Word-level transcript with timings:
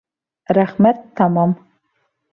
Рәхмәт, 0.59 1.05
тамам 1.21 1.57